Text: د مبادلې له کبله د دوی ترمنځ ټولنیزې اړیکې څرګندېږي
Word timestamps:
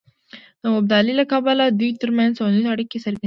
د 0.61 0.63
مبادلې 0.75 1.13
له 1.19 1.25
کبله 1.31 1.63
د 1.67 1.71
دوی 1.79 1.91
ترمنځ 2.01 2.31
ټولنیزې 2.39 2.69
اړیکې 2.73 2.97
څرګندېږي 3.03 3.19